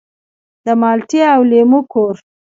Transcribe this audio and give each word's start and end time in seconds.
د 0.65 0.67
مالټې 0.81 1.21
او 1.35 1.41
لیمو 1.51 1.79
کور. 1.91 2.15